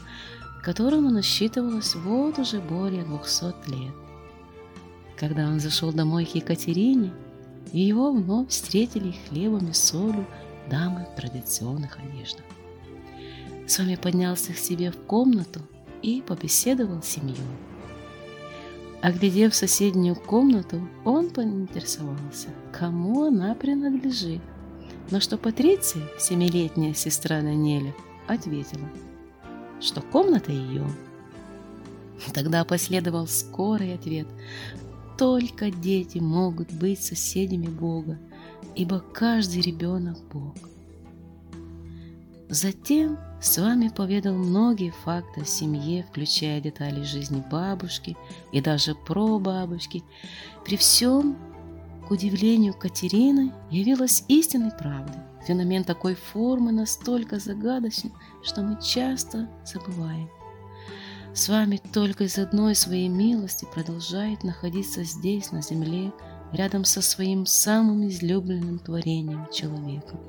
[0.63, 3.93] которому насчитывалось вот уже более 200 лет.
[5.17, 7.11] Когда он зашел домой к Екатерине,
[7.73, 10.27] его вновь встретили хлебом и солью
[10.69, 12.45] дамы в традиционных одеждах.
[13.67, 15.61] С вами поднялся к себе в комнату
[16.01, 17.37] и побеседовал с семьей.
[19.01, 24.41] Оглядев соседнюю комнату, он поинтересовался, кому она принадлежит.
[25.11, 27.93] Но что Патриция, семилетняя сестра Даниэля,
[28.27, 28.89] ответила,
[29.81, 30.87] что комната ее.
[32.33, 34.27] Тогда последовал скорый ответ.
[35.17, 38.17] Только дети могут быть соседями Бога,
[38.75, 40.55] ибо каждый ребенок Бог.
[42.49, 48.15] Затем с вами поведал многие факты о семье, включая детали жизни бабушки
[48.51, 50.03] и даже про бабушки.
[50.63, 51.35] При всем,
[52.07, 55.21] к удивлению Катерины, явилась истинной правдой.
[55.47, 58.11] Феномен такой формы настолько загадочен,
[58.43, 60.29] что мы часто забываем.
[61.33, 66.13] С вами только из одной своей милости продолжает находиться здесь, на земле,
[66.53, 70.19] рядом со своим самым излюбленным творением человеком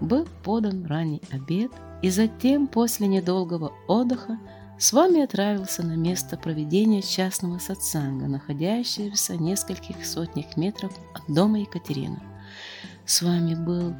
[0.00, 1.70] был подан ранний обед,
[2.02, 4.38] и затем, после недолгого отдыха,
[4.78, 11.60] с вами отправился на место проведения частного сатсанга, находящегося в нескольких сотнях метров от дома
[11.60, 12.18] Екатерины.
[13.04, 13.94] С вами был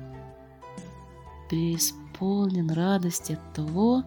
[1.51, 4.05] преисполнен радости от того,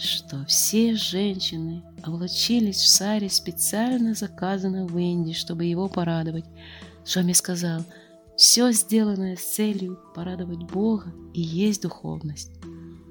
[0.00, 6.46] что все женщины облачились в саре, специально заказанной в Индии, чтобы его порадовать.
[7.04, 7.84] С вами сказал–
[8.40, 12.50] все сделанное с целью порадовать Бога и есть духовность.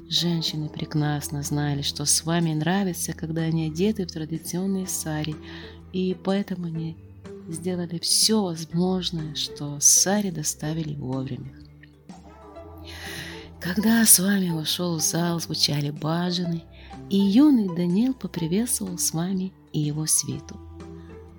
[0.09, 5.35] Женщины прекрасно знали, что с вами нравится, когда они одеты в традиционные сари,
[5.93, 6.97] и поэтому они
[7.47, 11.53] сделали все возможное, что сари доставили вовремя.
[13.59, 16.63] Когда с вами вошел в зал, звучали бажаны,
[17.09, 20.57] и юный Даниил поприветствовал с вами и его свиту.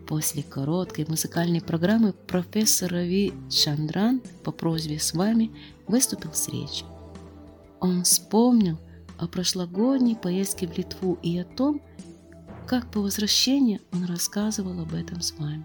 [0.08, 5.52] После короткой музыкальной программы профессор Рави Чандран по просьбе с вами
[5.86, 6.88] выступил с речью.
[7.78, 8.78] Он вспомнил
[9.18, 11.80] о прошлогодней поездке в Литву и о том,
[12.66, 15.64] как по возвращении он рассказывал об этом с вами.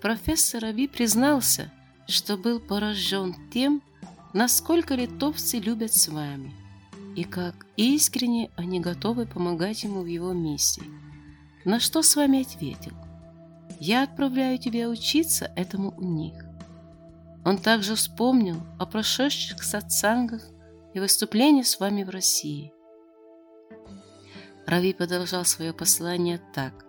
[0.00, 1.72] Профессор Рави признался,
[2.06, 3.82] что был поражен тем,
[4.32, 6.54] насколько литовцы любят с вами
[7.16, 10.84] и как искренне они готовы помогать ему в его миссии–
[11.66, 12.92] на что с вами ответил?
[13.80, 16.44] Я отправляю тебя учиться этому у них.
[17.44, 20.44] Он также вспомнил о прошедших сатсангах
[20.94, 22.72] и выступлении с вами в России.
[24.64, 26.86] Рави продолжал свое послание так.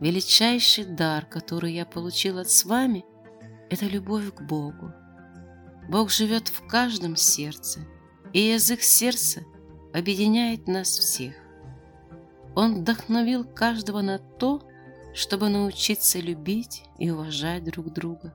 [0.00, 3.04] «Величайший дар, который я получил от с вами,
[3.70, 4.92] это любовь к Богу.
[5.88, 7.86] Бог живет в каждом сердце,
[8.34, 9.44] и язык сердца
[9.94, 11.34] объединяет нас всех.
[12.56, 14.60] Он вдохновил каждого на то,
[15.14, 18.34] чтобы научиться любить и уважать друг друга,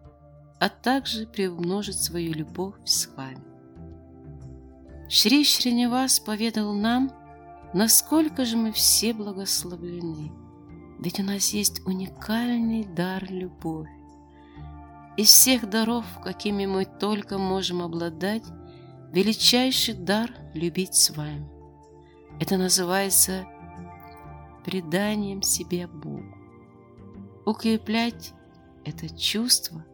[0.60, 3.44] а также приумножить свою любовь с вами.
[5.10, 7.12] Шри Шриневас поведал нам,
[7.74, 10.32] насколько же мы все благословлены,
[11.00, 13.90] ведь у нас есть уникальный дар любовь.
[15.18, 18.44] Из всех даров, какими мы только можем обладать,
[19.12, 21.48] величайший дар– любить с вами.
[22.40, 23.48] Это называется
[24.64, 26.36] преданием себе Богу.
[27.46, 28.34] Укреплять
[28.86, 29.86] это чувство,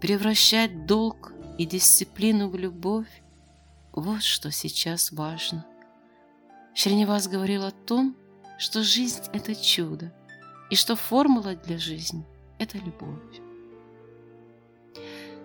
[0.00, 3.22] превращать долг и дисциплину в любовь–
[3.92, 5.66] вот что сейчас важно.
[6.74, 8.16] Шриневас говорил о том,
[8.58, 10.12] что жизнь– это чудо,
[10.70, 12.24] и что формула для жизни–
[12.58, 13.40] это любовь.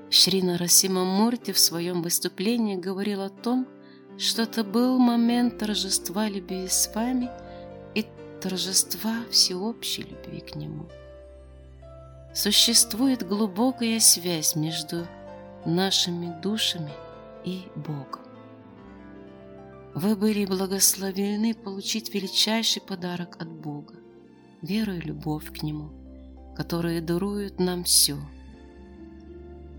[0.09, 3.67] Шрина Расима Мурти в своем выступлении говорил о том,
[4.17, 7.29] что это был момент торжества любви с вами
[7.93, 8.05] и
[8.41, 10.87] торжества всеобщей любви к Нему–
[12.37, 15.07] существует глубокая связь между
[15.65, 16.91] нашими душами
[17.43, 18.21] и Богом.
[19.95, 23.95] Вы были благословены получить величайший подарок от Бога,
[24.61, 25.89] веру и любовь к Нему,
[26.55, 28.17] которые даруют нам все.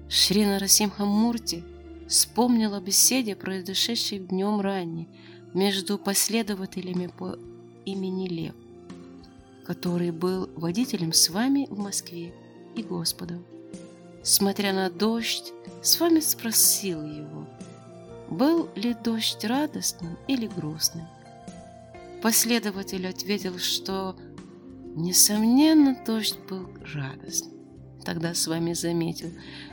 [0.08, 1.64] Шрина Расимха Мурти
[2.08, 5.06] вспомнил беседе, произошедшей днем ранее
[5.52, 7.38] между последователями по
[7.84, 8.54] имени Лев,
[9.66, 12.32] который был водителем с вами в Москве
[12.74, 13.44] и Господом.
[14.22, 15.52] Смотря на дождь,
[15.82, 17.46] с вами спросил его,
[18.30, 21.06] был ли дождь радостным или грустным.
[22.22, 24.16] Последователь ответил, что,
[24.94, 27.57] несомненно, дождь был радостным.
[28.04, 29.30] Тогда с вами заметил,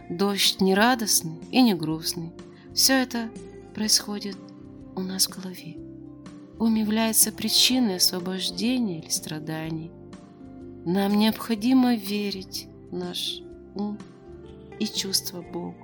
[0.09, 2.31] дождь не радостный и не грустный.
[2.73, 3.29] Все это
[3.73, 4.37] происходит
[4.95, 5.77] у нас в голове.
[6.59, 9.91] Ум является причиной освобождения или страданий.
[10.85, 13.41] Нам необходимо верить, наш
[13.73, 13.97] ум
[14.79, 15.75] и чувства Богу,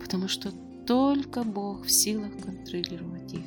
[0.00, 0.50] потому что
[0.86, 3.44] только Бог в силах контролировать их.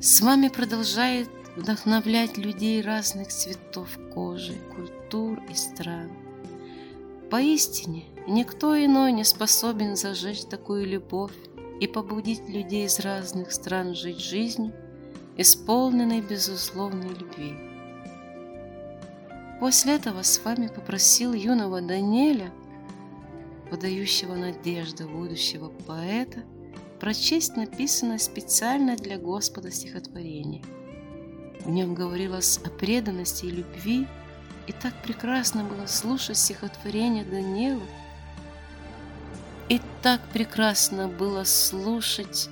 [0.00, 4.54] С вами продолжает вдохновлять людей разных цветов кожи,
[5.08, 6.10] культур и стран.
[7.30, 11.32] Поистине, никто иной не способен зажечь такую любовь
[11.80, 14.72] и побудить людей из разных стран жить жизнью,
[15.36, 17.54] исполненной безусловной любви.
[19.60, 22.52] После этого с вами попросил юного Даниэля,
[23.70, 26.44] подающего надежду будущего поэта,
[27.00, 30.62] прочесть написанное специально для Господа стихотворение.
[31.60, 34.06] В нем говорилось о преданности и любви,
[34.68, 37.86] и так прекрасно было слушать стихотворение Даниила,
[39.70, 42.50] и так прекрасно было слушать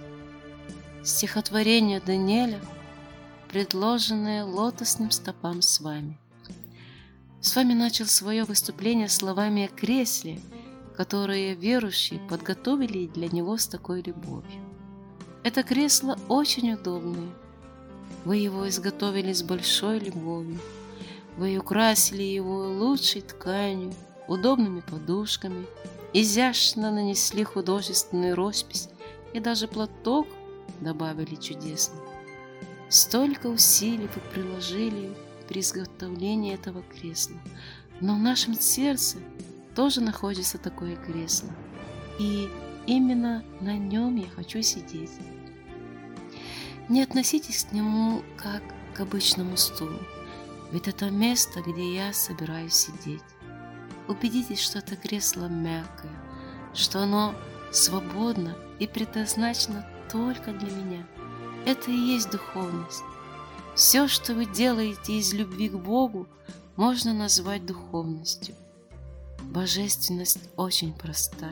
[1.04, 2.60] стихотворение Даниэля,
[3.48, 6.18] предложенное лотосным стопам с вами.
[7.42, 10.40] С вами начал свое выступление словами о кресле,
[10.96, 14.62] которые верующие подготовили для него с такой любовью.
[15.44, 17.28] Это кресло очень удобное.
[18.24, 20.58] Вы его изготовили с большой любовью.
[21.37, 23.93] Вы украсили его лучшей тканью,
[24.26, 25.66] удобными подушками,
[26.12, 28.89] изящно нанесли художественную роспись
[29.34, 30.26] и даже платок
[30.80, 32.01] добавили чудесный.
[32.89, 35.14] Столько усилий вы приложили
[35.49, 37.37] при изготовлении этого кресла.
[38.01, 39.18] Но в нашем сердце
[39.74, 41.51] тоже находится такое кресло.
[42.18, 42.49] И
[42.87, 45.11] именно на нем я хочу сидеть.
[46.89, 48.62] Не относитесь к нему как
[48.95, 49.99] к обычному стулу,
[50.72, 53.22] ведь это место, где я собираюсь сидеть.
[54.08, 56.12] Убедитесь, что это кресло мягкое,
[56.74, 57.34] что оно
[57.72, 61.06] свободно и предназначено только для меня.
[61.64, 63.02] Это и есть духовность.
[63.74, 66.26] Все, что вы делаете из любви к Богу,
[66.76, 68.54] можно назвать духовностью.
[69.42, 71.50] Божественность очень проста.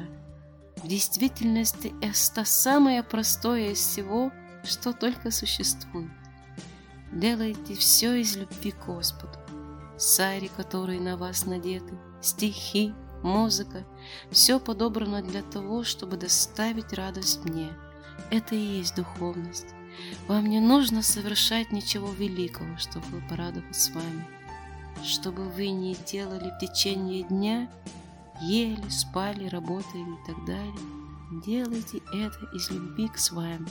[0.76, 4.32] В действительности это самое простое из всего,
[4.64, 6.10] что только существует.
[7.14, 9.38] Делайте все из любви к Господу.
[9.96, 12.92] Сари, которые на вас надеты, стихи,
[13.22, 13.84] музыка,
[14.32, 17.70] все подобрано для того, чтобы доставить радость мне.
[18.30, 19.68] Это и есть духовность.
[20.26, 24.26] Вам не нужно совершать ничего великого, чтобы порадовать с вами.
[25.04, 27.70] Чтобы вы не делали в течение дня,
[28.40, 30.74] ели, спали, работали и так далее,
[31.46, 33.68] делайте это из любви к с вами.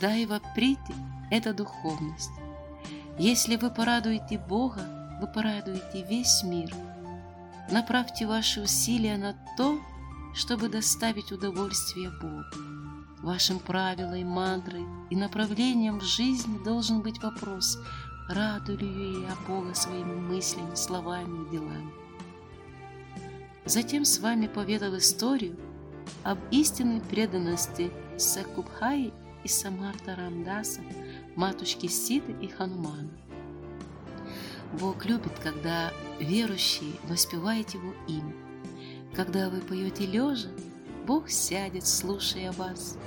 [0.00, 0.94] Да и воприте–
[1.30, 2.30] это духовность.
[3.18, 4.80] Если вы порадуете Бога,
[5.20, 6.72] вы порадуете весь мир.
[7.70, 9.80] Направьте ваши усилия на то,
[10.34, 12.44] чтобы доставить удовольствие Богу.
[13.22, 17.76] Вашим правилом мантрой и направлением в жизни должен быть вопрос,
[18.28, 21.92] радую ли я Бога своими мыслями, словами и делами.
[23.64, 25.58] Затем с вами поведал историю
[26.22, 29.12] об истинной преданности Сакубхаи
[29.48, 30.82] и Самарта Рамдаса,
[31.34, 33.08] матушки Сиды и Ханумана.
[34.78, 35.90] Бог любит, когда
[36.20, 38.34] верующие воспевают Его имя.
[39.14, 40.50] Когда вы поете лежа,
[41.06, 42.98] Бог сядет, слушая вас.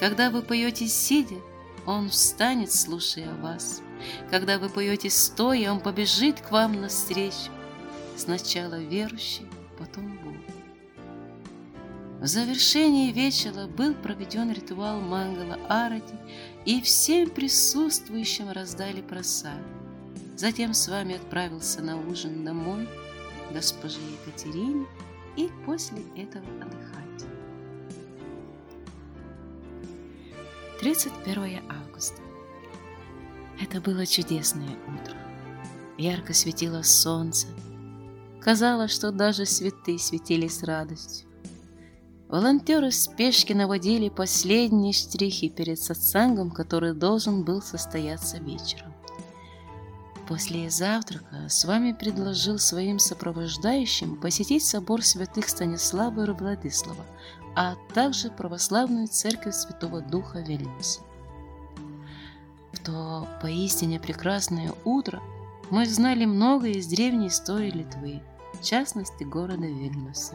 [0.00, 1.36] Когда вы поете сидя,
[1.84, 3.82] Он встанет, слушая вас.
[4.30, 7.52] Когда вы поете стоя, Он побежит к вам навстречу.
[8.16, 9.46] Сначала верующий,
[9.78, 10.13] потом.
[12.24, 16.14] В завершении вечера был проведен ритуал Мангала Арати,
[16.64, 19.60] и всем присутствующим раздали просад.
[20.34, 22.88] Затем с вами отправился на ужин домой
[23.52, 24.86] госпоже Екатерине
[25.36, 27.26] и после этого отдыхать.
[30.80, 32.22] 31 августа.
[33.60, 35.14] Это было чудесное утро.
[35.98, 37.48] Ярко светило солнце.
[38.40, 41.33] Казалось, что даже цветы светились радостью.
[42.34, 48.92] Волонтеры в спешке наводили последние штрихи перед сатсангом, который должен был состояться вечером.
[50.26, 57.06] После завтрака с вами предложил своим сопровождающим посетить собор святых Станислава и Владислава,
[57.54, 61.02] а также православную церковь Святого Духа Вильнюса.
[62.72, 65.22] В то поистине прекрасное утро
[65.70, 68.24] мы знали много из древней истории Литвы,
[68.54, 70.34] в частности города Вильнюса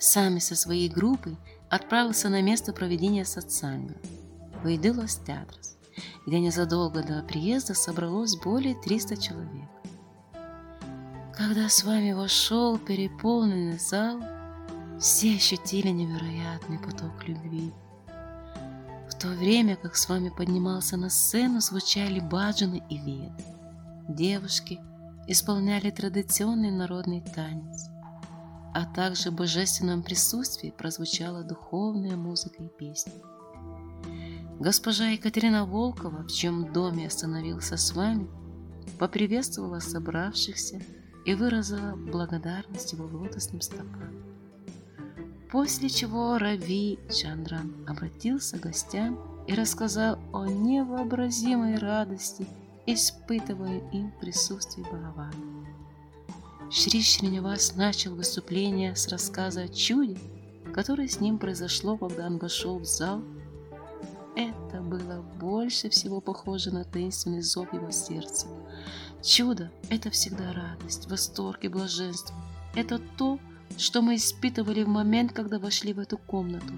[0.00, 1.36] сами со своей группой
[1.68, 3.94] отправился на место проведения сатсанга–
[4.64, 5.78] Вейдылос Театрос,
[6.26, 9.68] где незадолго до приезда собралось более 300 человек.
[11.34, 14.20] Когда с вами вошел переполненный зал,
[14.98, 17.72] все ощутили невероятный поток любви.
[19.08, 23.32] В то время, как с вами поднимался на сцену, звучали баджаны и веды.
[24.08, 24.78] Девушки
[25.26, 27.88] исполняли традиционный народный танец–
[28.74, 33.12] а также божественном присутствии прозвучала духовная музыка и песни.
[34.58, 38.28] Госпожа Екатерина Волкова, в чем доме остановился с вами,
[38.98, 40.82] поприветствовала собравшихся
[41.24, 44.22] и выразила благодарность его лотосным стопам.
[45.50, 49.18] После чего Рави Чандран обратился к гостям
[49.48, 52.46] и рассказал о невообразимой радости,
[52.86, 55.49] испытывая им присутствие Бхагавана.
[56.72, 60.16] Шри Шриневас начал выступление с рассказа о чуде,
[60.72, 63.24] которое с ним произошло, когда он вошел в зал.
[64.36, 68.46] Это было больше всего похоже на таинственный зов его сердца.
[69.20, 72.36] Чудо– это всегда радость, восторг и блаженство.
[72.76, 73.40] Это то,
[73.76, 76.74] что мы испытывали в момент, когда вошли в эту комнату,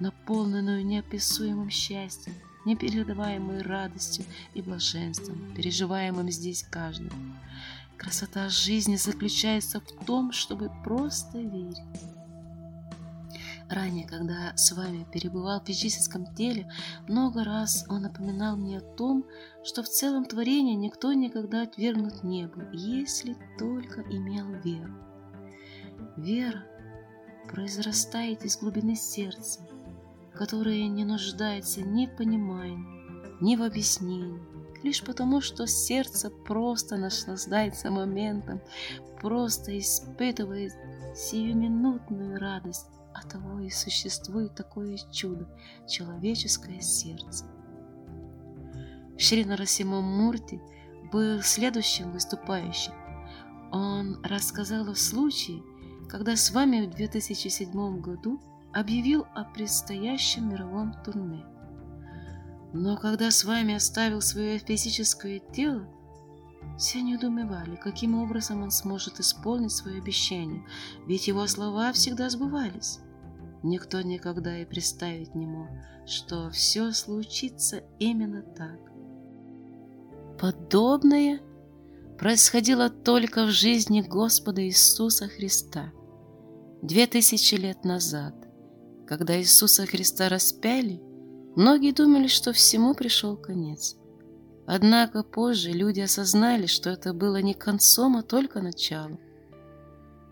[0.00, 2.34] наполненную неописуемым счастьем,
[2.64, 4.24] непередаваемой радостью
[4.54, 7.38] и блаженством, переживаемым здесь каждым.
[7.98, 11.80] Красота жизни заключается в том, чтобы просто верить.
[13.68, 16.70] Ранее, когда с вами перебывал в физическом теле,
[17.08, 19.24] много раз он напоминал мне о том,
[19.64, 24.94] что в целом творении никто никогда отвергнут не был, если только имел веру.
[26.16, 26.64] Вера
[27.48, 29.66] произрастает из глубины сердца,
[30.32, 34.40] которая не нуждается ни в понимании, ни в объяснении,
[34.86, 38.60] лишь потому, что сердце просто наслаждается моментом,
[39.20, 40.72] просто испытывает
[41.14, 45.48] сиюминутную радость, а того и существует такое чудо–
[45.88, 47.44] человеческое сердце.
[49.18, 50.60] Шри Нарасима Мурти
[51.10, 52.92] был следующим выступающим.
[53.72, 55.62] Он рассказал о случае,
[56.08, 58.40] когда с вами в 2007 году
[58.72, 61.44] объявил о предстоящем мировом турне–
[62.76, 65.88] но когда с вами оставил свое физическое тело,
[66.78, 70.62] все недоумевали, каким образом он сможет исполнить свое обещание,
[71.06, 73.00] ведь его слова всегда сбывались.
[73.62, 75.68] Никто никогда и представить не мог,
[76.06, 78.78] что все случится именно так.
[80.38, 81.40] Подобное
[82.18, 85.92] происходило только в жизни Господа Иисуса Христа.
[86.82, 88.34] Две тысячи лет назад,
[89.06, 91.00] когда Иисуса Христа распяли,
[91.56, 93.96] Многие думали, что всему пришел конец.
[94.66, 99.18] Однако позже люди осознали, что это было не концом, а только началом.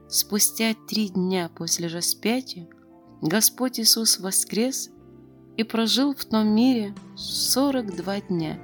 [0.07, 2.69] Спустя три дня после распятия
[3.23, 4.91] Господь Иисус воскрес
[5.57, 8.59] и прожил в том мире 42 дня.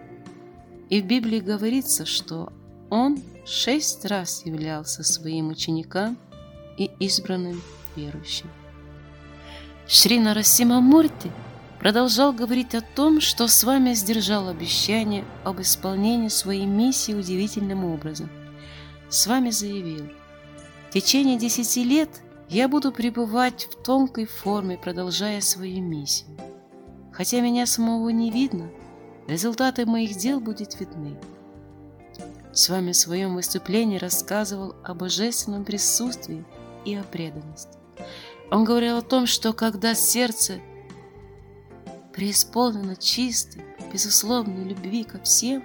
[0.90, 2.52] И в Библии говорится, что
[2.90, 6.18] Он шесть раз являлся своим ученикам
[6.76, 7.62] и избранным
[7.96, 8.50] верующим.
[9.86, 11.30] Шри Нарасима Мурти
[11.80, 18.28] продолжал говорить о том, что с вами сдержал обещание об исполнении своей миссии удивительным образом.
[19.08, 20.04] С вами заявил,
[20.88, 22.10] в течение десяти лет
[22.48, 26.36] я буду пребывать в тонкой форме, продолжая свою миссию.
[27.12, 28.70] Хотя меня самого не видно,
[29.26, 31.18] результаты моих дел будут видны.
[32.52, 36.44] С вами в своем выступлении рассказывал о божественном присутствии
[36.84, 37.78] и о преданности.
[38.50, 40.60] Он говорил о том, что когда сердце
[42.12, 45.64] преисполнено чистой, безусловной любви ко всем,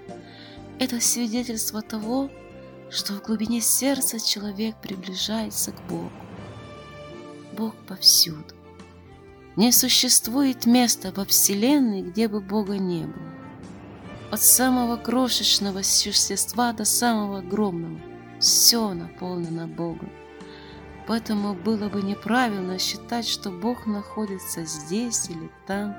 [0.80, 2.30] это свидетельство того,
[2.89, 6.12] что в глубине сердца человек приближается к Богу.
[7.54, 8.54] Бог повсюду.
[9.56, 13.32] Не существует места во Вселенной, где бы Бога не было.
[14.32, 18.00] От самого крошечного существа до самого огромного
[18.39, 20.12] все наполнено Богом.
[21.08, 25.96] Поэтому было бы неправильно считать, что Бог находится здесь или там,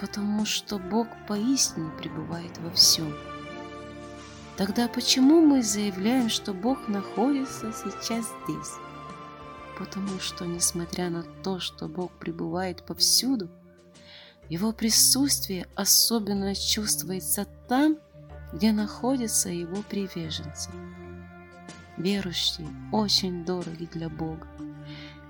[0.00, 3.14] потому что Бог поистине пребывает во всем.
[4.56, 8.72] Тогда почему мы заявляем, что Бог находится сейчас здесь?
[9.78, 13.50] Потому что, несмотря на то, что Бог пребывает повсюду,
[14.48, 17.98] Его присутствие особенно чувствуется там,
[18.52, 20.70] где находятся Его приверженцы.
[21.98, 24.46] Верующие очень дороги для Бога.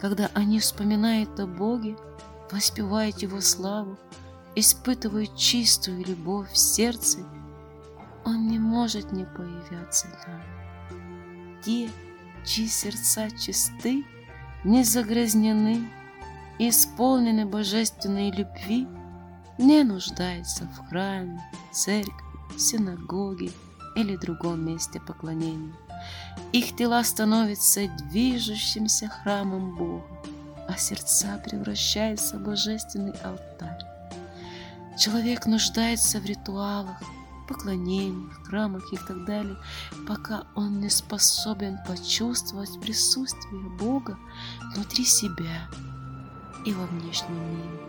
[0.00, 1.96] Когда они вспоминают о Боге,
[2.52, 3.98] воспевают Его славу,
[4.57, 7.18] испытывают чистую любовь в сердце,
[8.24, 10.42] Он не может не появляться там.
[11.62, 11.90] Те,
[12.44, 14.04] чьи сердца чисты,
[14.64, 15.88] не загрязнены,
[16.59, 18.88] исполнены божественной любви,
[19.59, 21.40] не нуждаются в храме,
[21.70, 22.12] церкви,
[22.59, 23.52] синагоге
[23.94, 25.74] или другом месте поклонения.
[26.52, 30.04] Их тела становятся движущимся храмом Бога,
[30.68, 33.95] а сердца превращаются в божественный алтарь.
[34.99, 36.97] Человек нуждается в ритуалах,
[37.47, 39.57] поклонениях, храмах и так далее,
[40.09, 44.18] пока он не способен почувствовать присутствие Бога
[44.74, 45.68] внутри себя
[46.64, 47.86] и во внешнем мире.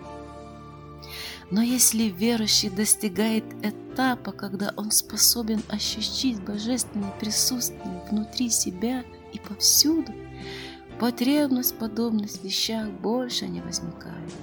[1.49, 10.13] Но если верующий достигает этапа, когда он способен ощутить божественное присутствие внутри себя и повсюду,
[10.99, 14.33] потребность в подобных вещах больше не возникает.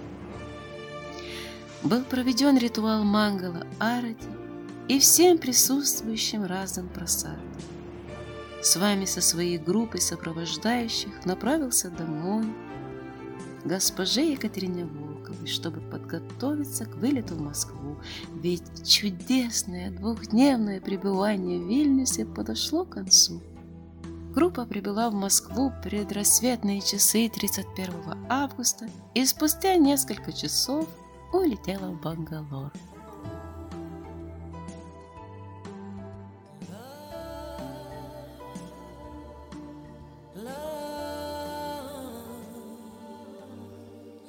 [1.84, 4.26] Был проведен ритуал Мангала Арати,
[4.88, 7.38] и всем присутствующим раздан просад.
[8.62, 12.46] С вами со своей группой сопровождающих направился домой
[13.66, 17.98] госпоже Екатерине Волковой, чтобы подготовиться к вылету в Москву,
[18.32, 23.42] ведь чудесное двухдневное пребывание в Вильнюсе подошло к концу.
[24.34, 30.88] Группа прибыла в Москву предрассветные часы 31 августа и спустя несколько часов
[31.34, 32.72] улетела в Бангалор.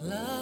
[0.01, 0.34] Love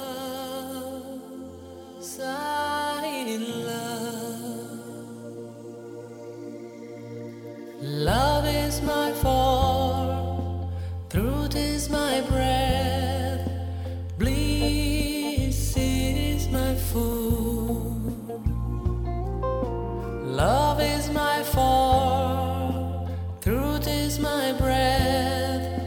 [21.13, 23.07] my form,
[23.41, 25.81] truth is my breath,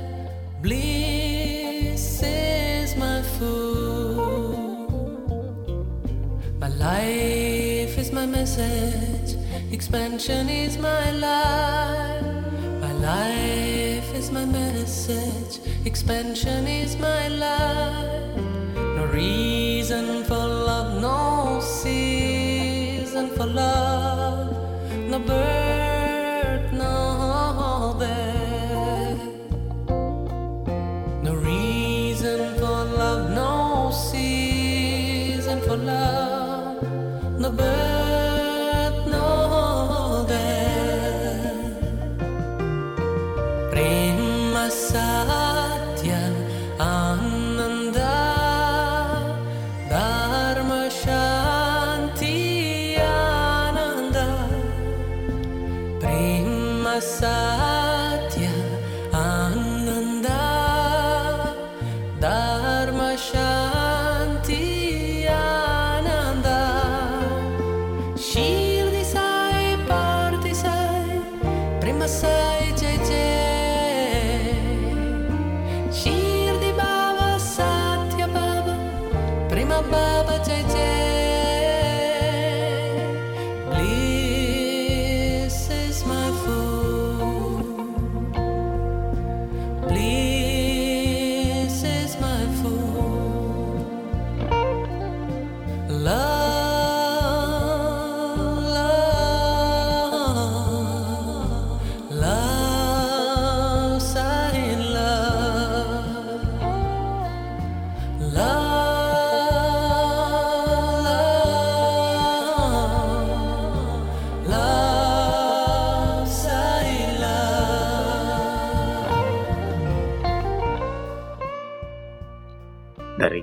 [0.63, 4.89] bliss is my food.
[6.61, 9.37] My life is my message,
[9.73, 12.25] expansion is my life.
[12.81, 18.37] My life is my message, expansion is my life.
[18.77, 19.66] No reason
[25.27, 25.76] learn.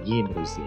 [0.04, 0.66] Дорогие друзья,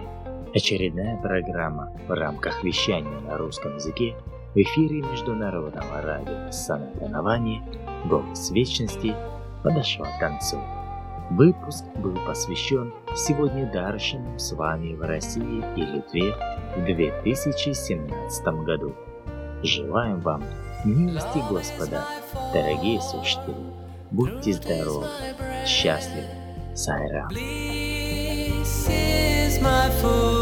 [0.55, 4.16] очередная программа в рамках вещания на русском языке
[4.55, 7.62] в эфире Международного радио Санатановани
[8.07, 9.14] «Голос вечности»
[9.62, 10.57] подошла к концу.
[11.32, 16.34] Выпуск был посвящен сегодня даршинам с вами в России и Литве
[16.74, 18.95] в 2017 году.
[19.62, 20.45] Желаем вам
[20.87, 22.07] милости Господа,
[22.55, 23.55] дорогие слушатели.
[24.11, 25.09] Будьте здоровы,
[25.66, 26.24] счастливы.
[26.74, 27.28] Сайра.
[28.66, 30.36] Bliss is my food.